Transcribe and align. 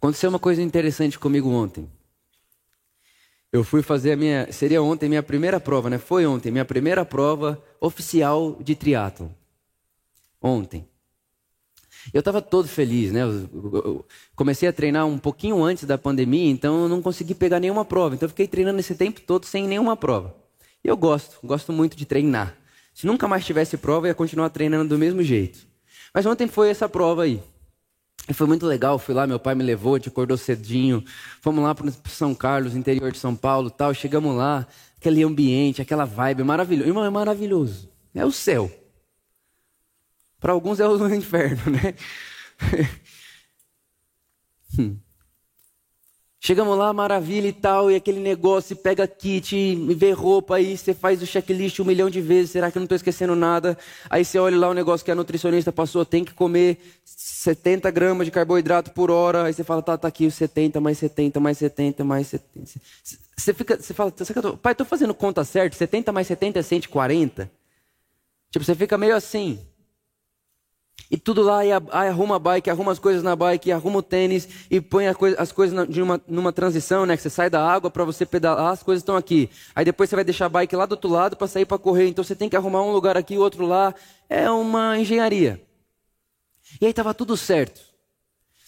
Aconteceu 0.00 0.30
uma 0.30 0.38
coisa 0.38 0.62
interessante 0.62 1.18
comigo 1.18 1.50
ontem. 1.50 1.86
Eu 3.52 3.62
fui 3.62 3.82
fazer 3.82 4.12
a 4.12 4.16
minha, 4.16 4.50
seria 4.50 4.82
ontem 4.82 5.10
minha 5.10 5.22
primeira 5.22 5.60
prova, 5.60 5.90
né? 5.90 5.98
Foi 5.98 6.24
ontem 6.24 6.50
minha 6.50 6.64
primeira 6.64 7.04
prova 7.04 7.62
oficial 7.78 8.56
de 8.62 8.74
triatlo. 8.74 9.30
Ontem. 10.40 10.88
Eu 12.14 12.20
estava 12.20 12.40
todo 12.40 12.66
feliz, 12.66 13.12
né? 13.12 13.20
Eu, 13.24 14.06
comecei 14.34 14.66
a 14.66 14.72
treinar 14.72 15.06
um 15.06 15.18
pouquinho 15.18 15.62
antes 15.62 15.84
da 15.84 15.98
pandemia, 15.98 16.50
então 16.50 16.84
eu 16.84 16.88
não 16.88 17.02
consegui 17.02 17.34
pegar 17.34 17.60
nenhuma 17.60 17.84
prova. 17.84 18.14
Então 18.14 18.24
eu 18.24 18.30
fiquei 18.30 18.48
treinando 18.48 18.80
esse 18.80 18.94
tempo 18.94 19.20
todo 19.20 19.44
sem 19.44 19.68
nenhuma 19.68 19.98
prova. 19.98 20.34
E 20.82 20.88
eu 20.88 20.96
gosto, 20.96 21.38
gosto 21.44 21.74
muito 21.74 21.94
de 21.94 22.06
treinar. 22.06 22.56
Se 22.94 23.06
nunca 23.06 23.28
mais 23.28 23.44
tivesse 23.44 23.76
prova, 23.76 24.06
eu 24.06 24.12
ia 24.12 24.14
continuar 24.14 24.48
treinando 24.48 24.88
do 24.88 24.98
mesmo 24.98 25.22
jeito. 25.22 25.58
Mas 26.14 26.24
ontem 26.24 26.48
foi 26.48 26.70
essa 26.70 26.88
prova 26.88 27.24
aí. 27.24 27.42
E 28.28 28.34
foi 28.34 28.46
muito 28.46 28.64
legal, 28.66 28.98
fui 28.98 29.14
lá, 29.14 29.26
meu 29.26 29.40
pai 29.40 29.54
me 29.54 29.64
levou, 29.64 29.98
te 29.98 30.08
acordou 30.08 30.36
cedinho. 30.36 31.04
Fomos 31.40 31.64
lá 31.64 31.74
para 31.74 31.90
São 32.06 32.34
Carlos, 32.34 32.76
interior 32.76 33.10
de 33.10 33.18
São 33.18 33.34
Paulo 33.34 33.70
tal. 33.70 33.92
Chegamos 33.92 34.36
lá, 34.36 34.66
aquele 34.96 35.22
ambiente, 35.24 35.82
aquela 35.82 36.04
vibe 36.04 36.44
maravilhoso. 36.44 36.88
Irmão, 36.88 37.04
é 37.04 37.10
maravilhoso. 37.10 37.90
É 38.14 38.24
o 38.24 38.30
céu. 38.30 38.70
Para 40.38 40.52
alguns 40.52 40.80
é 40.80 40.88
o 40.88 41.08
inferno, 41.14 41.72
né? 41.72 41.94
Hum. 44.78 44.96
Chegamos 46.42 46.76
lá, 46.78 46.90
maravilha 46.90 47.48
e 47.48 47.52
tal, 47.52 47.90
e 47.90 47.94
aquele 47.94 48.18
negócio, 48.18 48.74
pega 48.74 49.06
kit, 49.06 49.76
vê 49.94 50.10
roupa, 50.12 50.56
aí 50.56 50.74
você 50.74 50.94
faz 50.94 51.20
o 51.20 51.26
checklist 51.26 51.78
um 51.80 51.84
milhão 51.84 52.08
de 52.08 52.22
vezes, 52.22 52.52
será 52.52 52.70
que 52.70 52.78
eu 52.78 52.80
não 52.80 52.86
estou 52.86 52.96
esquecendo 52.96 53.36
nada? 53.36 53.76
Aí 54.08 54.24
você 54.24 54.38
olha 54.38 54.56
lá 54.56 54.70
o 54.70 54.72
negócio 54.72 55.04
que 55.04 55.10
a 55.10 55.14
nutricionista 55.14 55.70
passou, 55.70 56.02
tem 56.02 56.24
que 56.24 56.32
comer 56.32 56.78
70 57.04 57.90
gramas 57.90 58.26
de 58.26 58.30
carboidrato 58.30 58.90
por 58.92 59.10
hora, 59.10 59.44
aí 59.44 59.52
você 59.52 59.62
fala, 59.62 59.82
tá, 59.82 59.98
tá 59.98 60.08
aqui 60.08 60.30
70, 60.30 60.80
mais 60.80 60.96
70, 60.96 61.38
mais 61.38 61.58
70, 61.58 62.04
mais 62.04 62.26
70. 62.28 62.70
Você, 63.36 63.52
fica, 63.52 63.76
você 63.76 63.92
fala, 63.92 64.10
pai, 64.62 64.72
estou 64.72 64.86
fazendo 64.86 65.12
conta 65.12 65.44
certa, 65.44 65.76
70 65.76 66.10
mais 66.10 66.26
70 66.26 66.58
é 66.58 66.62
140? 66.62 67.50
Tipo, 68.50 68.64
você 68.64 68.74
fica 68.74 68.96
meio 68.96 69.14
assim. 69.14 69.58
E 71.08 71.16
tudo 71.16 71.42
lá, 71.42 71.64
e 71.64 71.70
arruma 71.72 72.36
a 72.36 72.38
bike, 72.38 72.70
arruma 72.70 72.92
as 72.92 72.98
coisas 72.98 73.22
na 73.22 73.36
bike, 73.36 73.70
arruma 73.70 73.98
o 73.98 74.02
tênis 74.02 74.48
e 74.70 74.80
põe 74.80 75.06
as 75.06 75.52
coisas 75.52 75.88
numa, 75.88 76.20
numa 76.26 76.52
transição, 76.52 77.06
né? 77.06 77.16
Que 77.16 77.22
você 77.22 77.30
sai 77.30 77.50
da 77.50 77.64
água 77.64 77.90
para 77.90 78.04
você 78.04 78.26
pedalar, 78.26 78.72
as 78.72 78.82
coisas 78.82 79.02
estão 79.02 79.16
aqui. 79.16 79.50
Aí 79.74 79.84
depois 79.84 80.10
você 80.10 80.16
vai 80.16 80.24
deixar 80.24 80.46
a 80.46 80.48
bike 80.48 80.74
lá 80.74 80.86
do 80.86 80.92
outro 80.92 81.10
lado 81.10 81.36
para 81.36 81.46
sair 81.46 81.64
para 81.64 81.78
correr. 81.78 82.08
Então 82.08 82.24
você 82.24 82.34
tem 82.34 82.48
que 82.48 82.56
arrumar 82.56 82.82
um 82.82 82.92
lugar 82.92 83.16
aqui, 83.16 83.38
outro 83.38 83.66
lá. 83.66 83.94
É 84.28 84.50
uma 84.50 84.98
engenharia. 84.98 85.60
E 86.80 86.84
aí 86.84 86.90
estava 86.90 87.14
tudo 87.14 87.36
certo. 87.36 87.80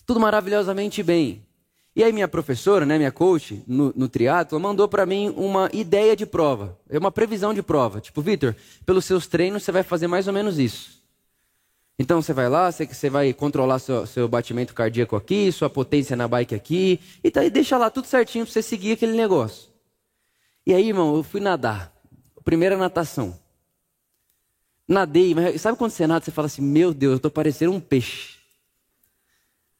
Tudo 0.06 0.18
maravilhosamente 0.18 1.02
bem. 1.02 1.46
E 1.94 2.02
aí 2.02 2.12
minha 2.12 2.26
professora, 2.26 2.86
né, 2.86 2.96
minha 2.96 3.12
coach 3.12 3.62
no, 3.66 3.92
no 3.94 4.08
triatlo, 4.08 4.58
mandou 4.58 4.88
para 4.88 5.04
mim 5.04 5.32
uma 5.36 5.68
ideia 5.72 6.16
de 6.16 6.24
prova. 6.24 6.78
É 6.88 6.98
uma 6.98 7.12
previsão 7.12 7.52
de 7.52 7.62
prova. 7.62 8.00
Tipo, 8.00 8.22
Vitor, 8.22 8.56
pelos 8.86 9.04
seus 9.04 9.26
treinos 9.26 9.62
você 9.62 9.70
vai 9.70 9.82
fazer 9.82 10.06
mais 10.06 10.26
ou 10.26 10.32
menos 10.32 10.58
isso. 10.58 11.01
Então 12.02 12.20
você 12.20 12.32
vai 12.32 12.48
lá, 12.48 12.70
você, 12.70 12.84
você 12.84 13.08
vai 13.08 13.32
controlar 13.32 13.78
seu, 13.78 14.04
seu 14.08 14.26
batimento 14.26 14.74
cardíaco 14.74 15.14
aqui, 15.14 15.52
sua 15.52 15.70
potência 15.70 16.16
na 16.16 16.26
bike 16.26 16.52
aqui, 16.52 16.98
e 17.22 17.30
tá, 17.30 17.48
deixa 17.48 17.78
lá 17.78 17.90
tudo 17.90 18.08
certinho 18.08 18.44
para 18.44 18.52
você 18.52 18.60
seguir 18.60 18.90
aquele 18.92 19.12
negócio. 19.12 19.70
E 20.66 20.74
aí, 20.74 20.88
irmão, 20.88 21.14
eu 21.14 21.22
fui 21.22 21.40
nadar. 21.40 21.94
Primeira 22.42 22.76
natação. 22.76 23.38
Nadei, 24.86 25.32
mas 25.32 25.60
sabe 25.60 25.78
quando 25.78 25.92
você 25.92 26.04
nada, 26.04 26.24
você 26.24 26.32
fala 26.32 26.46
assim, 26.46 26.60
meu 26.60 26.92
Deus, 26.92 27.12
eu 27.12 27.20
tô 27.20 27.30
parecendo 27.30 27.70
um 27.72 27.78
peixe. 27.78 28.36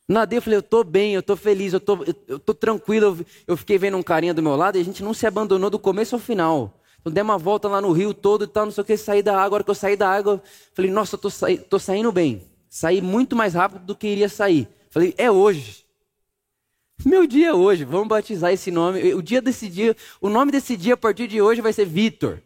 Nadei, 0.07 0.39
eu 0.39 0.43
falei, 0.43 0.59
eu 0.59 0.63
tô 0.63 0.85
bem, 0.85 1.15
eu 1.15 1.25
tô 1.25 1.35
feliz, 1.35 1.73
eu 1.73 1.81
tô, 1.81 2.05
eu, 2.05 2.15
eu 2.29 2.39
tô 2.39 2.55
tranquilo. 2.55 3.07
Eu, 3.07 3.27
eu 3.49 3.57
fiquei 3.57 3.79
vendo 3.79 3.97
um 3.97 4.03
carinha 4.03 4.33
do 4.33 4.43
meu 4.43 4.55
lado 4.55 4.79
e 4.79 4.81
a 4.81 4.85
gente 4.85 5.03
não 5.03 5.13
se 5.13 5.27
abandonou 5.27 5.69
do 5.69 5.79
começo 5.79 6.15
ao 6.15 6.21
final. 6.21 6.81
Então, 7.03 7.13
dei 7.13 7.23
uma 7.23 7.37
volta 7.37 7.69
lá 7.69 7.81
no 7.81 7.91
rio 7.91 8.15
todo 8.15 8.45
e 8.45 8.47
tal, 8.47 8.65
não 8.65 8.73
sei 8.73 8.83
o 8.83 8.85
que, 8.85 8.97
saí 8.97 9.23
da 9.23 9.35
água. 9.35 9.57
A 9.57 9.57
hora 9.57 9.65
que 9.65 9.71
eu 9.71 9.75
saí 9.75 9.97
da 9.97 10.09
água, 10.09 10.41
falei, 10.73 10.91
nossa, 10.91 11.19
tô, 11.19 11.29
sa... 11.29 11.49
tô 11.69 11.79
saindo 11.79 12.13
bem. 12.13 12.43
Saí 12.71 13.03
muito 13.03 13.35
mais 13.35 13.55
rápido 13.55 13.85
do 13.85 13.97
que 13.97 14.07
iria 14.07 14.29
sair. 14.29 14.69
Falei, 14.89 15.13
é 15.19 15.31
hoje. 15.31 15.85
Meu 17.05 17.27
dia 17.27 17.49
é 17.49 17.53
hoje, 17.53 17.85
vamos 17.85 18.07
batizar 18.07 18.53
esse 18.53 18.71
nome. 18.71 19.13
O 19.15 19.21
dia 19.21 19.43
desse 19.43 19.69
dia, 19.69 19.97
o 20.21 20.29
nome 20.29 20.53
desse 20.53 20.77
dia 20.77 20.95
a 20.95 20.97
partir 20.97 21.27
de 21.27 21.43
hoje 21.43 21.61
vai 21.61 21.73
ser 21.73 21.85
Vitor. 21.85 22.41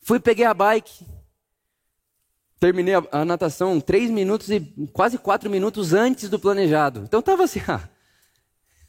Fui, 0.00 0.18
peguei 0.18 0.44
a 0.44 0.52
bike, 0.52 1.06
terminei 2.58 2.94
a, 2.94 3.04
a, 3.12 3.24
natação 3.24 3.80
três 3.80 4.10
minutos 4.10 4.50
e 4.50 4.60
quase 4.92 5.16
quatro 5.16 5.48
minutos 5.48 5.92
antes 5.92 6.28
do 6.28 6.40
planejado. 6.40 7.02
Então 7.04 7.22
tava 7.22 7.44
assim, 7.44 7.60
ah, 7.68 7.88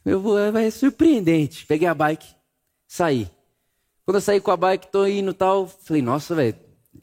eu 0.03 0.19
vou, 0.19 0.39
é 0.39 0.71
surpreendente. 0.71 1.67
Peguei 1.67 1.87
a 1.87 1.93
bike, 1.93 2.27
saí. 2.93 3.27
Quando 4.05 4.17
eu 4.17 4.21
saí 4.21 4.39
com 4.39 4.51
a 4.51 4.57
bike, 4.57 4.91
tô 4.91 5.07
indo 5.07 5.33
tal, 5.33 5.67
falei, 5.67 6.01
nossa, 6.01 6.35
velho, 6.35 6.55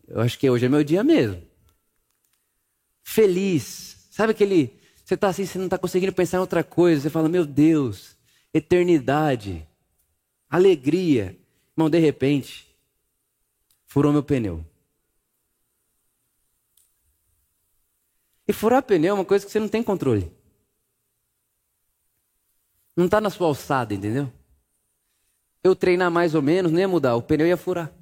eu 0.06 0.20
acho 0.20 0.38
que 0.38 0.48
hoje 0.48 0.66
é 0.66 0.68
meu 0.68 0.84
dia 0.84 1.02
mesmo. 1.02 1.42
Feliz. 3.02 4.06
Sabe 4.08 4.30
aquele. 4.30 4.78
Você 5.04 5.16
tá 5.16 5.28
assim, 5.28 5.44
você 5.44 5.58
não 5.58 5.68
tá 5.68 5.76
conseguindo 5.76 6.12
pensar 6.12 6.36
em 6.36 6.40
outra 6.40 6.62
coisa. 6.62 7.02
Você 7.02 7.10
fala, 7.10 7.28
meu 7.28 7.44
Deus, 7.44 8.16
eternidade, 8.54 9.66
alegria. 10.48 11.36
Irmão, 11.76 11.90
de 11.90 11.98
repente, 11.98 12.72
furou 13.86 14.12
meu 14.12 14.22
pneu. 14.22 14.64
E 18.46 18.52
furar 18.52 18.82
pneu 18.84 19.10
é 19.10 19.14
uma 19.14 19.24
coisa 19.24 19.44
que 19.44 19.50
você 19.50 19.58
não 19.58 19.68
tem 19.68 19.82
controle. 19.82 20.30
Não 22.96 23.06
está 23.06 23.20
na 23.20 23.30
sua 23.30 23.48
alçada, 23.48 23.92
entendeu? 23.92 24.32
Eu 25.62 25.76
treinar 25.76 26.10
mais 26.10 26.34
ou 26.34 26.42
menos, 26.42 26.72
não 26.72 26.78
ia 26.78 26.88
mudar, 26.88 27.16
o 27.16 27.22
pneu 27.22 27.46
ia 27.46 27.56
furar. 27.56 27.92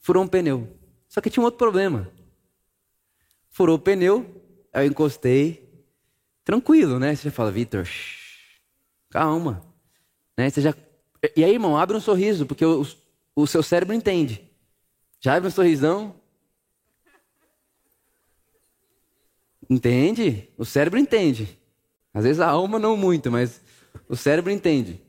Furou 0.00 0.24
um 0.24 0.28
pneu. 0.28 0.68
Só 1.08 1.20
que 1.20 1.30
tinha 1.30 1.42
um 1.42 1.44
outro 1.44 1.58
problema. 1.58 2.10
Furou 3.50 3.76
o 3.76 3.78
pneu, 3.78 4.42
eu 4.72 4.84
encostei. 4.84 5.70
Tranquilo, 6.44 6.98
né? 6.98 7.14
Você 7.14 7.24
já 7.24 7.30
fala, 7.30 7.52
Vitor, 7.52 7.86
calma. 9.08 9.62
Né? 10.36 10.50
Você 10.50 10.60
já... 10.60 10.74
E 11.36 11.44
aí, 11.44 11.52
irmão, 11.52 11.76
abre 11.76 11.96
um 11.96 12.00
sorriso, 12.00 12.46
porque 12.46 12.64
o, 12.64 12.84
o 13.36 13.46
seu 13.46 13.62
cérebro 13.62 13.94
entende. 13.94 14.42
Já 15.20 15.36
abre 15.36 15.48
um 15.48 15.52
sorrisão. 15.52 16.14
Entende? 19.70 20.48
O 20.58 20.64
cérebro 20.64 20.98
entende. 20.98 21.56
Às 22.12 22.24
vezes 22.24 22.40
a 22.40 22.48
alma 22.48 22.78
não 22.78 22.96
muito, 22.96 23.30
mas 23.30 23.60
o 24.08 24.16
cérebro 24.16 24.50
entende. 24.50 25.00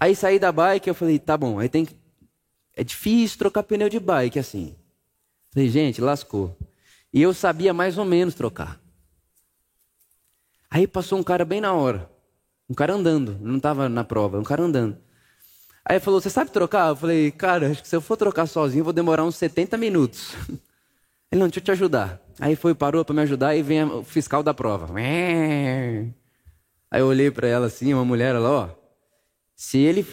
Aí 0.00 0.16
saí 0.16 0.38
da 0.38 0.50
bike, 0.50 0.88
eu 0.88 0.94
falei, 0.94 1.18
tá 1.18 1.36
bom, 1.36 1.58
aí 1.58 1.68
tem 1.68 1.84
que... 1.84 1.94
É 2.74 2.82
difícil 2.82 3.36
trocar 3.36 3.62
pneu 3.62 3.90
de 3.90 4.00
bike 4.00 4.38
assim. 4.38 4.74
Falei, 5.52 5.68
gente, 5.68 6.00
lascou. 6.00 6.56
E 7.12 7.20
eu 7.20 7.34
sabia 7.34 7.74
mais 7.74 7.98
ou 7.98 8.06
menos 8.06 8.34
trocar. 8.34 8.80
Aí 10.70 10.86
passou 10.86 11.18
um 11.18 11.22
cara 11.22 11.44
bem 11.44 11.60
na 11.60 11.74
hora. 11.74 12.10
Um 12.68 12.74
cara 12.74 12.94
andando, 12.94 13.36
não 13.40 13.58
estava 13.58 13.88
na 13.88 14.02
prova, 14.02 14.38
um 14.38 14.44
cara 14.44 14.62
andando. 14.62 14.96
Aí 15.84 15.96
ele 15.96 16.04
falou, 16.04 16.20
você 16.20 16.30
sabe 16.30 16.50
trocar? 16.50 16.88
Eu 16.88 16.96
falei, 16.96 17.30
cara, 17.30 17.70
acho 17.70 17.82
que 17.82 17.88
se 17.88 17.96
eu 17.96 18.00
for 18.00 18.16
trocar 18.16 18.46
sozinho, 18.46 18.84
vou 18.84 18.92
demorar 18.92 19.24
uns 19.24 19.36
70 19.36 19.76
minutos. 19.76 20.34
Ele, 21.32 21.40
não, 21.40 21.46
deixa 21.46 21.60
eu 21.60 21.64
te 21.64 21.70
ajudar. 21.70 22.20
Aí 22.40 22.56
foi, 22.56 22.74
parou 22.74 23.04
para 23.04 23.14
me 23.14 23.22
ajudar 23.22 23.54
e 23.54 23.62
vem 23.62 23.84
o 23.84 24.02
fiscal 24.02 24.42
da 24.42 24.52
prova. 24.52 24.92
Aí 24.98 27.00
eu 27.00 27.06
olhei 27.06 27.30
para 27.30 27.46
ela 27.46 27.66
assim, 27.66 27.94
uma 27.94 28.04
mulher, 28.04 28.34
ela, 28.34 28.50
ó, 28.50 28.79
se 29.60 29.76
ele 29.76 30.06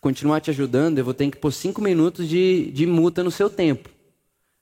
continuar 0.00 0.40
te 0.40 0.48
ajudando, 0.48 0.96
eu 0.96 1.04
vou 1.04 1.12
ter 1.12 1.30
que 1.30 1.36
pôr 1.36 1.52
cinco 1.52 1.82
minutos 1.82 2.26
de, 2.26 2.70
de 2.72 2.86
multa 2.86 3.22
no 3.22 3.30
seu 3.30 3.50
tempo. 3.50 3.90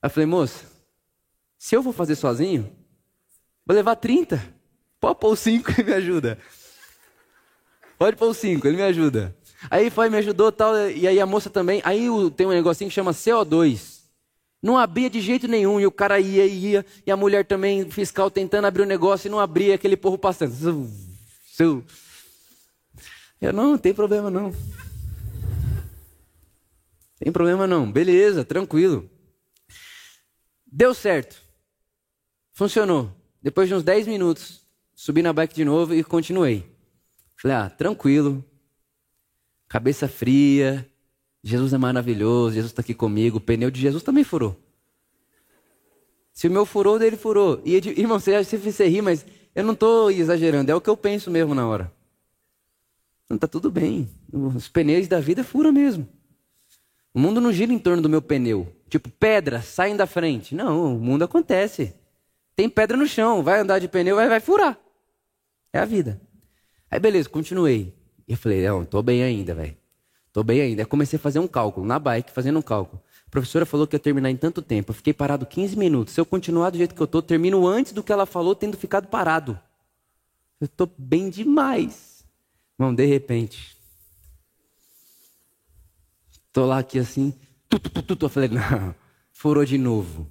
Aí 0.03 0.09
eu 0.09 0.11
falei, 0.11 0.27
moça, 0.27 0.65
se 1.57 1.77
eu 1.77 1.83
vou 1.83 1.93
fazer 1.93 2.17
sozinho, 2.17 2.69
vou 3.65 3.77
levar 3.77 3.95
30. 3.95 4.43
Pode 4.99 5.21
pôr 5.21 5.37
cinco 5.37 5.71
e 5.79 5.85
me 5.85 5.93
ajuda. 5.93 6.37
Pode 7.97 8.17
pôr 8.17 8.35
cinco, 8.35 8.67
ele 8.67 8.79
me 8.79 8.83
ajuda. 8.83 9.37
Aí 9.71 9.89
foi, 9.89 10.11
me 10.11 10.19
ajudou 10.19 10.51
tal, 10.51 10.75
e 10.91 11.07
aí 11.07 11.21
a 11.21 11.25
moça 11.25 11.49
também. 11.49 11.81
Aí 11.85 12.09
tem 12.37 12.45
um 12.45 12.51
negocinho 12.51 12.91
que 12.91 12.95
chama 12.95 13.13
CO2. 13.13 14.01
Não 14.61 14.77
abria 14.77 15.09
de 15.09 15.21
jeito 15.21 15.47
nenhum, 15.47 15.79
e 15.79 15.87
o 15.87 15.93
cara 15.93 16.19
ia, 16.19 16.45
ia, 16.45 16.85
e 17.07 17.11
a 17.13 17.17
mulher 17.17 17.47
também, 17.47 17.89
fiscal, 17.89 18.29
tentando 18.33 18.67
abrir 18.67 18.83
o 18.83 18.87
negócio 18.87 19.29
e 19.29 19.31
não 19.31 19.39
abria, 19.39 19.77
aquele 19.77 19.97
porro 19.97 20.19
passando. 20.19 20.91
Seu, 21.53 21.85
eu, 23.43 23.53
não, 23.53 23.77
tem 23.77 23.93
problema 23.93 24.31
não. 24.31 24.53
Tem 27.19 27.33
problema 27.33 27.67
não. 27.67 27.91
Beleza, 27.91 28.45
tranquilo. 28.45 29.11
Deu 30.65 30.95
certo. 30.95 31.43
Funcionou. 32.53 33.13
Depois 33.43 33.69
de 33.69 33.75
uns 33.75 33.83
10 33.83 34.07
minutos, 34.07 34.61
subi 34.95 35.23
na 35.23 35.33
bike 35.33 35.55
de 35.55 35.65
novo 35.65 35.93
e 35.93 36.05
continuei. 36.05 36.65
Falei, 37.37 37.57
ah, 37.57 37.69
tranquilo. 37.69 38.45
Cabeça 39.69 40.07
fria. 40.07 40.89
Jesus 41.43 41.73
é 41.73 41.79
maravilhoso. 41.79 42.55
Jesus 42.55 42.71
está 42.71 42.81
aqui 42.81 42.95
comigo. 42.95 43.39
O 43.39 43.41
pneu 43.41 43.71
de 43.71 43.81
Jesus 43.81 44.05
também 44.05 44.23
furou. 44.23 44.57
Se 46.33 46.47
o 46.47 46.51
meu 46.51 46.65
furou, 46.65 46.95
o 46.95 46.99
dele 46.99 47.17
furou. 47.17 47.61
E, 47.65 47.75
irmão, 47.77 48.19
você 48.19 48.41
você 48.43 48.89
ri, 48.89 49.03
mas 49.03 49.27
eu 49.55 49.65
não 49.65 49.75
estou 49.75 50.11
exagerando, 50.11 50.71
é 50.71 50.75
o 50.75 50.81
que 50.81 50.89
eu 50.89 50.97
penso 50.97 51.31
mesmo 51.31 51.55
na 51.55 51.67
hora. 51.67 51.93
Está 53.35 53.49
tudo 53.49 53.71
bem. 53.71 54.09
Os 54.33 54.69
pneus 54.69 55.09
da 55.09 55.21
vida 55.21 55.43
furam 55.43 55.73
mesmo. 55.73 56.07
O 57.15 57.19
mundo 57.19 57.41
não 57.41 57.53
gira 57.53 57.73
em 57.73 57.79
torno 57.79 58.03
do 58.03 58.09
meu 58.09 58.23
pneu. 58.23 58.75
Tipo, 58.89 59.11
pedra, 59.11 59.63
saem 59.63 59.97
da 59.97 60.07
frente. 60.07 60.55
Não, 60.55 60.97
o 60.97 60.99
mundo 60.99 61.25
acontece. 61.25 61.95
Tem 62.55 62.69
pedra 62.69 62.97
no 62.97 63.07
chão, 63.07 63.43
vai 63.43 63.61
andar 63.61 63.79
de 63.79 63.89
pneu, 63.89 64.17
vai, 64.17 64.29
vai 64.29 64.41
furar. 64.41 64.79
É 65.73 65.79
a 65.79 65.85
vida. 65.85 66.21
Aí 66.91 67.01
beleza, 67.01 67.29
continuei. 67.29 67.95
E 68.29 68.33
eu 68.33 68.37
falei, 68.37 68.67
não, 68.67 68.85
tô 68.85 69.03
bem 69.03 69.23
ainda, 69.23 69.55
velho. 69.55 69.77
Tô 70.33 70.43
bem 70.43 70.61
ainda. 70.61 70.83
Aí 70.83 70.87
comecei 70.87 71.17
a 71.17 71.21
fazer 71.21 71.39
um 71.39 71.47
cálculo, 71.47 71.87
na 71.87 71.99
bike, 71.99 72.31
fazendo 72.31 72.59
um 72.59 72.63
cálculo. 72.63 73.03
A 73.27 73.31
professora 73.31 73.65
falou 73.65 73.87
que 73.87 73.97
ia 73.97 74.01
terminar 74.01 74.31
em 74.31 74.37
tanto 74.37 74.61
tempo. 74.61 74.91
Eu 74.91 74.95
fiquei 74.95 75.15
parado 75.15 75.47
15 75.47 75.77
minutos. 75.77 76.13
Se 76.13 76.21
eu 76.21 76.27
continuar 76.27 76.71
do 76.71 76.77
jeito 76.77 76.95
que 76.95 77.01
eu 77.01 77.07
tô, 77.07 77.23
termino 77.23 77.67
antes 77.67 77.93
do 77.93 78.03
que 78.03 78.13
ela 78.13 78.27
falou, 78.27 78.55
tendo 78.55 78.77
ficado 78.77 79.09
parado. 79.09 79.59
Eu 80.61 80.69
tô 80.69 80.89
bem 80.99 81.31
demais. 81.31 82.12
Irmão, 82.83 82.93
de 82.93 83.07
repente. 83.07 83.77
Tô 86.53 86.67
lá 86.67 86.79
aqui 86.79 86.99
assim. 86.99 87.33
Tu, 87.69 87.79
tu, 87.79 88.03
tu, 88.03 88.17
tu, 88.17 88.25
Eu 88.27 88.29
falei, 88.29 88.49
não, 88.49 88.93
furou 89.31 89.65
de 89.65 89.79
novo. 89.79 90.29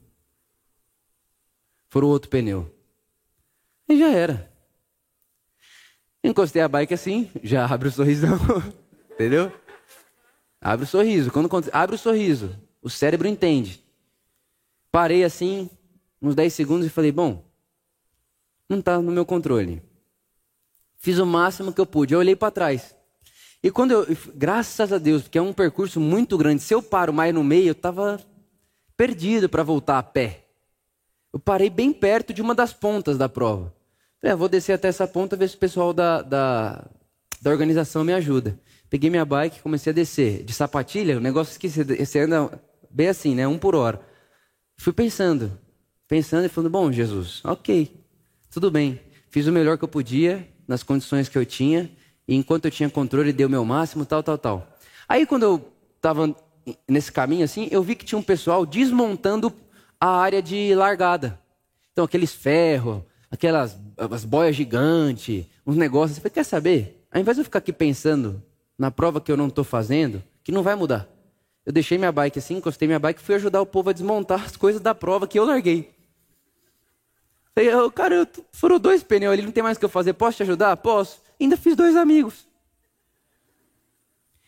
Furou 1.88 2.12
outro 2.12 2.30
pneu. 2.30 2.70
E 3.88 3.98
já 3.98 4.10
era. 4.10 4.52
Encostei 6.22 6.62
a 6.62 6.68
bike 6.68 6.94
assim, 6.94 7.32
já 7.42 7.66
abre 7.74 7.88
o 7.88 7.92
sorrisão. 7.92 8.38
Entendeu? 9.12 9.50
Abre 10.60 10.84
o 10.84 10.88
sorriso. 10.88 11.32
Quando 11.32 11.50
abre 11.72 11.96
o 11.96 12.00
sorriso, 12.00 12.54
o 12.82 12.90
cérebro 12.90 13.30
entende. 13.30 13.82
Parei 14.92 15.24
assim, 15.24 15.70
uns 16.22 16.36
10 16.36 16.54
segundos 16.54 16.86
e 16.86 16.90
falei: 16.90 17.14
bom, 17.14 17.46
não 18.68 18.80
está 18.80 19.02
no 19.02 19.10
meu 19.10 19.26
controle. 19.26 19.82
Fiz 21.02 21.18
o 21.18 21.26
máximo 21.26 21.74
que 21.74 21.82
eu 21.82 21.86
pude. 21.86 22.14
Eu 22.14 22.20
olhei 22.20 22.36
para 22.36 22.52
trás. 22.52 22.96
E 23.64 23.70
quando 23.70 23.92
eu, 23.92 24.08
graças 24.36 24.92
a 24.92 24.98
Deus, 24.98 25.24
porque 25.24 25.38
é 25.38 25.42
um 25.42 25.54
percurso 25.54 26.00
muito 26.00 26.38
grande, 26.38 26.64
se 26.64 26.74
eu 26.74 26.82
paro 26.82 27.14
mais 27.14 27.34
no 27.34 27.44
meio, 27.44 27.68
eu 27.68 27.74
estava 27.74 28.20
perdido 28.98 29.50
para 29.50 29.64
voltar 29.64 30.00
a 30.00 30.04
pé. 30.04 30.46
Eu 31.34 31.40
parei 31.40 31.70
bem 31.70 31.94
perto 31.94 32.34
de 32.34 32.42
uma 32.42 32.56
das 32.56 32.74
pontas 32.74 33.18
da 33.18 33.30
prova. 33.30 33.74
Falei, 34.20 34.34
ah, 34.34 34.36
vou 34.36 34.50
descer 34.50 34.74
até 34.74 34.88
essa 34.88 35.08
ponta, 35.08 35.36
ver 35.36 35.50
se 35.50 35.56
o 35.56 35.60
pessoal 35.60 35.94
da, 35.94 36.22
da, 36.22 36.88
da 37.42 37.50
organização 37.50 38.04
me 38.04 38.14
ajuda. 38.14 38.60
Peguei 38.90 39.10
minha 39.10 39.26
bike 39.26 39.58
e 39.58 39.62
comecei 39.62 39.92
a 39.92 39.94
descer. 39.94 40.44
De 40.44 40.54
sapatilha, 40.54 41.18
o 41.18 41.22
negócio 41.22 41.60
que 41.60 41.70
você 41.70 42.20
anda 42.20 42.62
bem 42.90 43.08
assim, 43.08 43.34
né? 43.34 43.48
Um 43.48 43.58
por 43.58 43.74
hora. 43.74 44.02
Fui 44.78 44.92
pensando, 44.92 45.58
pensando 46.08 46.46
e 46.46 46.50
falando, 46.50 46.72
bom, 46.72 46.92
Jesus, 46.92 47.42
ok, 47.44 48.04
tudo 48.50 48.70
bem. 48.70 49.00
Fiz 49.30 49.48
o 49.48 49.52
melhor 49.52 49.78
que 49.78 49.84
eu 49.84 49.88
podia, 49.88 50.48
nas 50.72 50.84
condições 50.84 51.28
que 51.28 51.38
eu 51.38 51.46
tinha, 51.46 51.92
e 52.26 52.34
enquanto 52.34 52.64
eu 52.64 52.72
tinha 52.72 52.90
controle, 52.90 53.34
dei 53.34 53.46
o 53.46 53.50
meu 53.50 53.66
máximo, 53.66 54.06
tal, 54.06 54.24
tal, 54.24 54.38
tal. 54.38 54.68
Aí 55.08 55.26
quando 55.26 55.44
eu 55.44 55.68
estava 55.98 56.34
nesse 56.88 57.12
caminho 57.12 57.44
assim, 57.44 57.68
eu 57.70 57.84
vi 57.84 57.94
que 57.94 58.06
tinha 58.06 58.18
um 58.18 58.24
pessoal 58.24 58.66
desmontando 58.66 59.52
a 60.00 60.08
área 60.08 60.42
de 60.42 60.74
largada. 60.74 61.38
Então, 61.92 62.06
aqueles 62.06 62.34
ferros, 62.34 63.02
aquelas 63.30 63.78
as 63.98 64.24
boias 64.24 64.56
gigantes, 64.56 65.46
uns 65.68 65.76
negócios. 65.76 66.18
Você 66.18 66.30
quer 66.30 66.46
saber? 66.46 67.06
Ao 67.12 67.20
invés 67.20 67.36
de 67.36 67.42
eu 67.42 67.46
ficar 67.46 67.60
aqui 67.60 67.74
pensando 67.74 68.42
na 68.80 68.90
prova 68.90 69.20
que 69.20 69.30
eu 69.30 69.36
não 69.36 69.48
estou 69.48 69.66
fazendo, 69.66 70.24
que 70.42 70.54
não 70.54 70.64
vai 70.64 70.76
mudar. 70.76 71.06
Eu 71.66 71.74
deixei 71.74 71.98
minha 71.98 72.14
bike 72.14 72.40
assim, 72.40 72.56
encostei 72.56 72.88
minha 72.88 72.98
bike 72.98 73.20
e 73.20 73.24
fui 73.24 73.36
ajudar 73.36 73.62
o 73.62 73.66
povo 73.66 73.90
a 73.90 73.94
desmontar 73.94 74.46
as 74.46 74.56
coisas 74.56 74.82
da 74.82 74.96
prova 74.96 75.28
que 75.28 75.38
eu 75.38 75.44
larguei. 75.44 76.01
Oh, 77.56 77.92
cara, 77.92 78.30
foram 78.52 78.80
dois 78.80 79.04
pneus 79.04 79.34
ali, 79.34 79.42
não 79.42 79.52
tem 79.52 79.64
mais 79.64 79.78
o 79.78 79.80
que 79.80 79.86
eu 79.86 79.90
fazer. 79.90 80.14
Posso 80.14 80.38
te 80.38 80.44
ajudar? 80.44 80.76
Posso. 80.78 81.22
Ainda 81.40 81.58
fiz 81.58 81.76
dois 81.76 81.96
amigos. 81.96 82.48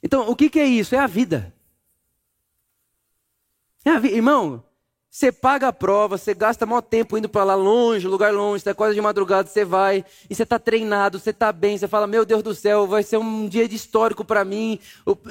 Então, 0.01 0.29
o 0.29 0.35
que, 0.35 0.49
que 0.49 0.59
é 0.59 0.65
isso? 0.65 0.95
É 0.95 0.99
a 0.99 1.07
vida. 1.07 1.53
É 3.85 3.89
a 3.89 3.99
vida. 3.99 4.15
Irmão, 4.15 4.63
você 5.09 5.31
paga 5.31 5.67
a 5.67 5.73
prova, 5.73 6.17
você 6.17 6.33
gasta 6.33 6.65
maior 6.65 6.81
tempo 6.81 7.17
indo 7.17 7.29
para 7.29 7.43
lá 7.43 7.55
longe, 7.55 8.07
lugar 8.07 8.33
longe, 8.33 8.57
está 8.57 8.73
quase 8.73 8.95
de 8.95 9.01
madrugada, 9.01 9.47
você 9.47 9.63
vai, 9.63 10.03
e 10.29 10.33
você 10.33 10.41
está 10.43 10.57
treinado, 10.57 11.19
você 11.19 11.29
está 11.29 11.51
bem, 11.51 11.77
você 11.77 11.87
fala, 11.87 12.07
meu 12.07 12.25
Deus 12.25 12.41
do 12.41 12.55
céu, 12.55 12.87
vai 12.87 13.03
ser 13.03 13.17
um 13.17 13.47
dia 13.47 13.67
de 13.67 13.75
histórico 13.75 14.25
para 14.25 14.43
mim, 14.43 14.79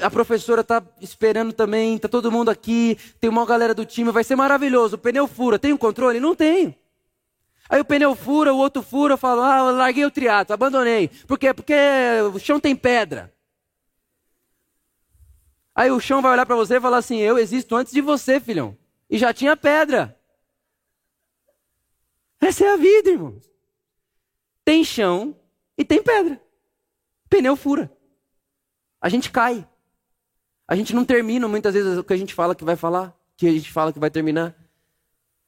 a 0.00 0.08
professora 0.08 0.60
está 0.60 0.80
esperando 1.00 1.52
também, 1.52 1.96
está 1.96 2.08
todo 2.08 2.30
mundo 2.30 2.48
aqui, 2.48 2.96
tem 3.20 3.28
uma 3.28 3.44
galera 3.44 3.74
do 3.74 3.84
time, 3.84 4.12
vai 4.12 4.22
ser 4.22 4.36
maravilhoso, 4.36 4.94
o 4.94 4.98
pneu 4.98 5.26
fura, 5.26 5.58
tem 5.58 5.72
um 5.72 5.76
controle? 5.76 6.20
Não 6.20 6.34
tem. 6.34 6.76
Aí 7.72 7.80
o 7.80 7.84
pneu 7.84 8.14
fura, 8.14 8.52
o 8.52 8.58
outro 8.58 8.82
fura, 8.82 9.14
eu 9.14 9.18
falo, 9.18 9.40
ah, 9.40 9.58
eu 9.58 9.76
larguei 9.76 10.04
o 10.04 10.10
triato, 10.10 10.52
abandonei. 10.52 11.08
Por 11.26 11.38
quê? 11.38 11.54
Porque 11.54 11.74
o 12.34 12.38
chão 12.38 12.60
tem 12.60 12.76
pedra. 12.76 13.32
Aí 15.74 15.90
o 15.90 15.98
chão 15.98 16.20
vai 16.20 16.32
olhar 16.32 16.44
para 16.44 16.54
você 16.54 16.76
e 16.76 16.80
falar 16.80 16.98
assim, 16.98 17.16
eu 17.16 17.38
existo 17.38 17.74
antes 17.74 17.92
de 17.92 18.02
você, 18.02 18.38
filhão 18.38 18.76
e 19.12 19.18
já 19.18 19.30
tinha 19.34 19.54
pedra. 19.54 20.18
Essa 22.40 22.64
é 22.64 22.72
a 22.72 22.76
vida, 22.78 23.10
irmãos. 23.10 23.44
Tem 24.64 24.82
chão 24.82 25.38
e 25.76 25.84
tem 25.84 26.02
pedra. 26.02 26.40
Pneu 27.28 27.54
fura. 27.54 27.92
A 28.98 29.10
gente 29.10 29.30
cai. 29.30 29.68
A 30.66 30.74
gente 30.74 30.94
não 30.94 31.04
termina 31.04 31.46
muitas 31.46 31.74
vezes 31.74 31.98
o 31.98 32.02
que 32.02 32.14
a 32.14 32.16
gente 32.16 32.32
fala 32.32 32.54
que 32.54 32.64
vai 32.64 32.74
falar, 32.74 33.14
que 33.36 33.46
a 33.46 33.52
gente 33.52 33.70
fala 33.70 33.92
que 33.92 33.98
vai 33.98 34.10
terminar. 34.10 34.56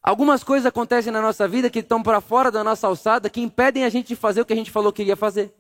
Algumas 0.05 0.45
coisas 0.45 0.67
acontecem 0.67 1.11
na 1.11 1.23
nossa 1.23 1.49
vida 1.49 1.71
que 1.71 1.79
estão 1.79 2.03
para 2.03 2.21
fora 2.21 2.51
da 2.51 2.63
nossa 2.63 2.87
alçada, 2.87 3.31
que 3.31 3.41
impedem 3.41 3.85
a 3.85 3.89
gente 3.89 4.09
de 4.09 4.17
fazer 4.17 4.43
o 4.43 4.45
que 4.45 4.53
a 4.53 4.57
gente 4.57 4.71
falou 4.71 4.93
que 4.93 5.03
ia 5.03 5.17
fazer. 5.17 5.51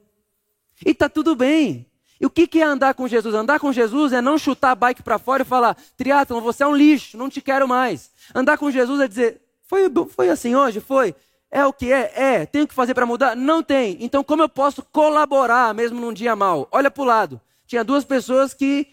E 0.85 0.91
está 0.91 1.08
tudo 1.08 1.35
bem. 1.35 1.87
E 2.20 2.26
o 2.26 2.31
que 2.31 2.61
é 2.61 2.62
andar 2.62 2.93
com 2.93 3.08
Jesus? 3.08 3.35
Andar 3.35 3.58
com 3.58 3.73
Jesus 3.73 4.12
é 4.12 4.20
não 4.20 4.37
chutar 4.37 4.73
a 4.73 4.75
bike 4.75 5.02
para 5.02 5.19
fora 5.19 5.43
e 5.43 5.46
falar, 5.46 5.75
triatlon, 5.96 6.43
você 6.43 6.62
é 6.62 6.67
um 6.67 6.76
lixo, 6.76 7.17
não 7.17 7.31
te 7.31 7.41
quero 7.41 7.67
mais. 7.67 8.11
Andar 8.35 8.58
com 8.58 8.70
Jesus 8.70 9.00
é 9.00 9.08
dizer, 9.08 9.41
foi, 9.62 9.91
foi 10.11 10.29
assim 10.29 10.55
hoje? 10.55 10.79
Foi. 10.79 11.14
É 11.50 11.64
o 11.64 11.73
que 11.73 11.90
é? 11.90 12.12
É. 12.14 12.47
Tenho 12.47 12.69
que 12.69 12.75
fazer 12.75 12.93
para 12.93 13.06
mudar? 13.06 13.35
Não 13.35 13.62
tem. 13.62 13.97
Então 13.99 14.23
como 14.23 14.43
eu 14.43 14.49
posso 14.49 14.82
colaborar 14.93 15.73
mesmo 15.73 15.99
num 15.99 16.12
dia 16.12 16.37
mal? 16.37 16.69
Olha 16.70 16.90
para 16.90 17.02
o 17.02 17.06
lado. 17.06 17.40
Tinha 17.67 17.82
duas 17.82 18.05
pessoas 18.05 18.52
que 18.52 18.88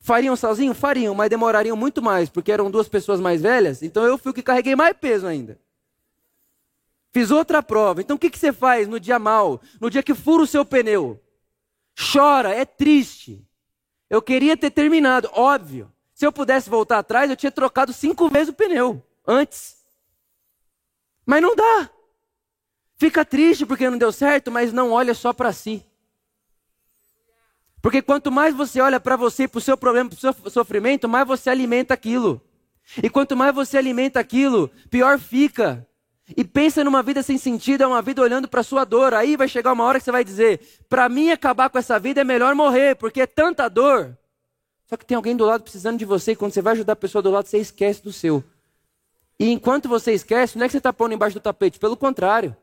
fariam 0.00 0.36
sozinho? 0.36 0.74
Fariam, 0.74 1.14
mas 1.14 1.30
demorariam 1.30 1.76
muito 1.76 2.02
mais, 2.02 2.28
porque 2.28 2.52
eram 2.52 2.70
duas 2.70 2.88
pessoas 2.88 3.20
mais 3.20 3.42
velhas. 3.42 3.82
Então 3.82 4.04
eu 4.04 4.18
fui 4.18 4.30
o 4.30 4.34
que 4.34 4.42
carreguei 4.42 4.76
mais 4.76 4.96
peso 4.96 5.26
ainda. 5.26 5.58
Fiz 7.12 7.30
outra 7.30 7.62
prova. 7.62 8.00
Então 8.00 8.16
o 8.16 8.18
que, 8.18 8.30
que 8.30 8.38
você 8.38 8.52
faz 8.52 8.86
no 8.86 9.00
dia 9.00 9.18
mal? 9.18 9.60
No 9.80 9.90
dia 9.90 10.02
que 10.02 10.14
fura 10.14 10.42
o 10.42 10.46
seu 10.46 10.64
pneu? 10.64 11.20
chora, 11.96 12.54
é 12.54 12.64
triste. 12.64 13.42
Eu 14.08 14.20
queria 14.20 14.56
ter 14.56 14.70
terminado, 14.70 15.30
óbvio. 15.32 15.90
Se 16.12 16.26
eu 16.26 16.32
pudesse 16.32 16.68
voltar 16.70 16.98
atrás, 16.98 17.30
eu 17.30 17.36
tinha 17.36 17.50
trocado 17.50 17.92
cinco 17.92 18.28
vezes 18.28 18.50
o 18.50 18.52
pneu 18.52 19.02
antes. 19.26 19.76
Mas 21.24 21.42
não 21.42 21.56
dá. 21.56 21.90
Fica 22.96 23.24
triste 23.24 23.66
porque 23.66 23.90
não 23.90 23.98
deu 23.98 24.12
certo, 24.12 24.50
mas 24.50 24.72
não 24.72 24.92
olha 24.92 25.14
só 25.14 25.32
para 25.32 25.52
si. 25.52 25.84
Porque 27.86 28.02
quanto 28.02 28.32
mais 28.32 28.52
você 28.52 28.80
olha 28.80 28.98
para 28.98 29.14
você, 29.14 29.46
para 29.46 29.58
o 29.58 29.60
seu 29.60 29.76
problema, 29.76 30.10
para 30.10 30.16
o 30.16 30.18
seu 30.18 30.34
sofrimento, 30.50 31.08
mais 31.08 31.24
você 31.24 31.48
alimenta 31.48 31.94
aquilo. 31.94 32.42
E 33.00 33.08
quanto 33.08 33.36
mais 33.36 33.54
você 33.54 33.78
alimenta 33.78 34.18
aquilo, 34.18 34.68
pior 34.90 35.20
fica. 35.20 35.86
E 36.36 36.42
pensa 36.42 36.82
numa 36.82 37.00
vida 37.00 37.22
sem 37.22 37.38
sentido, 37.38 37.84
é 37.84 37.86
uma 37.86 38.02
vida 38.02 38.20
olhando 38.20 38.48
para 38.48 38.64
sua 38.64 38.82
dor. 38.82 39.14
Aí 39.14 39.36
vai 39.36 39.46
chegar 39.46 39.72
uma 39.72 39.84
hora 39.84 40.00
que 40.00 40.04
você 40.04 40.10
vai 40.10 40.24
dizer: 40.24 40.58
para 40.88 41.08
mim 41.08 41.30
acabar 41.30 41.70
com 41.70 41.78
essa 41.78 41.96
vida 41.96 42.22
é 42.22 42.24
melhor 42.24 42.56
morrer, 42.56 42.96
porque 42.96 43.20
é 43.20 43.26
tanta 43.26 43.68
dor. 43.68 44.18
Só 44.88 44.96
que 44.96 45.06
tem 45.06 45.14
alguém 45.14 45.36
do 45.36 45.44
lado 45.44 45.62
precisando 45.62 45.96
de 45.96 46.04
você, 46.04 46.32
e 46.32 46.36
quando 46.36 46.54
você 46.54 46.60
vai 46.60 46.72
ajudar 46.72 46.94
a 46.94 46.96
pessoa 46.96 47.22
do 47.22 47.30
lado, 47.30 47.46
você 47.46 47.58
esquece 47.58 48.02
do 48.02 48.12
seu. 48.12 48.42
E 49.38 49.52
enquanto 49.52 49.88
você 49.88 50.12
esquece, 50.12 50.58
não 50.58 50.64
é 50.64 50.68
que 50.68 50.72
você 50.72 50.78
está 50.78 50.92
pondo 50.92 51.14
embaixo 51.14 51.34
do 51.34 51.40
tapete, 51.40 51.78
pelo 51.78 51.96
contrário. 51.96 52.56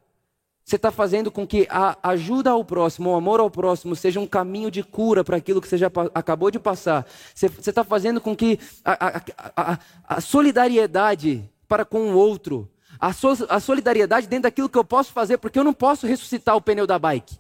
Você 0.65 0.77
está 0.77 0.91
fazendo 0.91 1.29
com 1.29 1.46
que 1.46 1.67
a 1.70 1.98
ajuda 2.01 2.51
ao 2.51 2.63
próximo, 2.63 3.12
o 3.12 3.15
amor 3.15 3.39
ao 3.39 3.50
próximo, 3.50 3.96
seja 3.96 4.20
um 4.20 4.27
caminho 4.27 4.72
de 4.72 4.82
cura 4.82 5.24
para 5.24 5.36
aquilo 5.36 5.62
que 5.62 5.67
você 5.67 5.77
já 5.77 5.91
acabou 6.13 6.50
de 6.50 6.60
passar. 6.60 7.05
Você 7.36 7.48
está 7.48 7.84
fazendo 7.84 8.22
com 8.22 8.36
que 8.36 8.58
a, 8.84 9.08
a, 9.08 9.22
a, 9.55 9.79
a 10.08 10.22
solidariedade 10.22 11.43
para 11.67 11.84
com 11.84 12.12
o 12.12 12.17
outro 12.17 12.70
a, 13.00 13.12
so, 13.12 13.46
a 13.50 13.60
solidariedade 13.60 14.27
dentro 14.27 14.43
daquilo 14.43 14.70
que 14.70 14.77
eu 14.77 14.84
posso 14.86 15.12
fazer, 15.12 15.38
porque 15.38 15.60
eu 15.60 15.63
não 15.63 15.74
posso 15.74 16.08
ressuscitar 16.08 16.55
o 16.55 16.62
pneu 16.62 16.88
da 16.88 16.98
bike. 16.98 17.38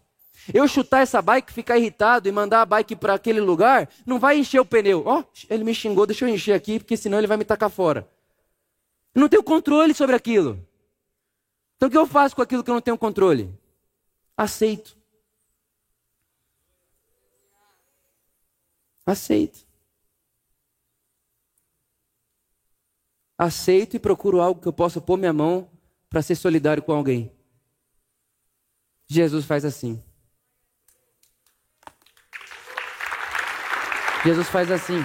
Eu 0.53 0.67
chutar 0.67 1.01
essa 1.01 1.21
bike, 1.21 1.53
ficar 1.53 1.77
irritado 1.77 2.27
e 2.27 2.31
mandar 2.31 2.61
a 2.61 2.65
bike 2.65 2.97
para 2.97 3.13
aquele 3.13 3.39
lugar, 3.39 3.87
não 4.05 4.19
vai 4.19 4.37
encher 4.37 4.59
o 4.59 4.65
pneu. 4.65 5.03
Ó, 5.05 5.19
oh, 5.19 5.23
ele 5.49 5.63
me 5.63 5.73
xingou, 5.73 6.05
deixa 6.05 6.25
eu 6.25 6.29
encher 6.29 6.53
aqui, 6.53 6.79
porque 6.79 6.97
senão 6.97 7.17
ele 7.17 7.27
vai 7.27 7.37
me 7.37 7.45
tacar 7.45 7.69
fora. 7.69 8.05
Eu 9.15 9.21
não 9.21 9.29
tenho 9.29 9.43
controle 9.43 9.93
sobre 9.93 10.15
aquilo. 10.15 10.59
Então 11.75 11.87
o 11.87 11.91
que 11.91 11.97
eu 11.97 12.07
faço 12.07 12.35
com 12.35 12.41
aquilo 12.41 12.63
que 12.63 12.69
eu 12.69 12.75
não 12.75 12.81
tenho 12.81 12.97
controle? 12.97 13.53
Aceito. 14.37 14.97
Aceito. 19.05 19.65
aceito 23.43 23.95
e 23.95 23.99
procuro 23.99 24.41
algo 24.41 24.61
que 24.61 24.67
eu 24.67 24.73
possa 24.73 25.01
pôr 25.01 25.17
minha 25.17 25.33
mão 25.33 25.69
para 26.09 26.21
ser 26.21 26.35
solidário 26.35 26.83
com 26.83 26.93
alguém. 26.93 27.31
Jesus 29.07 29.45
faz 29.45 29.65
assim. 29.65 30.01
Jesus 34.23 34.47
faz 34.47 34.71
assim. 34.71 34.99